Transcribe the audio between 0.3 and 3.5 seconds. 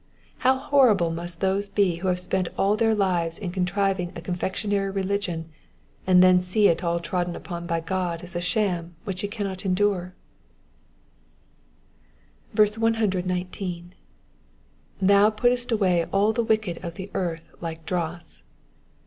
How horrified must those bo who have spent all their lives